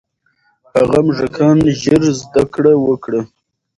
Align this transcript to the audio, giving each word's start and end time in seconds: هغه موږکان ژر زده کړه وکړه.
هغه 0.75 0.99
موږکان 1.05 1.57
ژر 1.81 2.01
زده 2.19 2.43
کړه 2.53 2.73
وکړه. 2.85 3.19